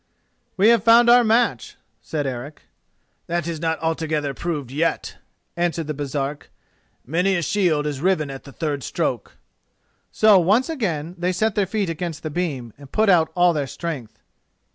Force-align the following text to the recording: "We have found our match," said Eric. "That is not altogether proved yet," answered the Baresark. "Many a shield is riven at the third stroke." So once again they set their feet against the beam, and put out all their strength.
"We 0.57 0.69
have 0.69 0.83
found 0.83 1.11
our 1.11 1.23
match," 1.23 1.75
said 2.01 2.25
Eric. 2.25 2.63
"That 3.27 3.45
is 3.45 3.59
not 3.59 3.77
altogether 3.81 4.33
proved 4.33 4.71
yet," 4.71 5.17
answered 5.55 5.85
the 5.85 5.93
Baresark. 5.93 6.49
"Many 7.05 7.35
a 7.35 7.43
shield 7.43 7.85
is 7.85 8.01
riven 8.01 8.31
at 8.31 8.43
the 8.43 8.51
third 8.51 8.81
stroke." 8.81 9.37
So 10.11 10.39
once 10.39 10.69
again 10.69 11.13
they 11.19 11.31
set 11.31 11.53
their 11.53 11.67
feet 11.67 11.87
against 11.87 12.23
the 12.23 12.31
beam, 12.31 12.73
and 12.79 12.91
put 12.91 13.09
out 13.09 13.31
all 13.35 13.53
their 13.53 13.67
strength. 13.67 14.17